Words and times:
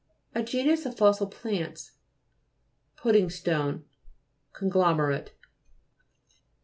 A 0.33 0.41
genus 0.41 0.87
of 0.87 0.97
fossil 0.97 1.27
plants. 1.27 1.91
PUDDING 2.95 3.29
STONE 3.29 3.85
Conglomerate. 4.51 5.33